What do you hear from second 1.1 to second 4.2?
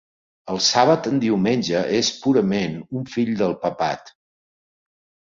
diumenge és purament un fill del papat.